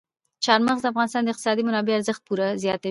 [0.45, 2.79] چار مغز د افغانستان د اقتصادي منابعو ارزښت پوره زیاتوي.